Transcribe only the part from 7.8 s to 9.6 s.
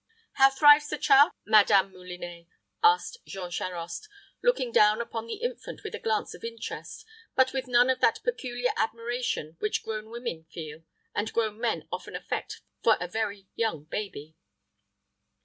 of that peculiar admiration